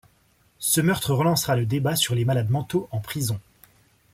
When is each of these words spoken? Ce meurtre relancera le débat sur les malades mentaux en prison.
Ce 0.57 0.81
meurtre 0.81 1.13
relancera 1.13 1.55
le 1.55 1.67
débat 1.67 1.95
sur 1.95 2.15
les 2.15 2.25
malades 2.25 2.49
mentaux 2.49 2.87
en 2.89 2.99
prison. 3.01 3.39